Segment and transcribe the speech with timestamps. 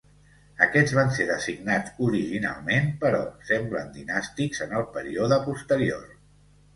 [0.65, 3.19] Aquests van ser designats originalment, però
[3.49, 6.09] semblen dinàstics en el període posterior.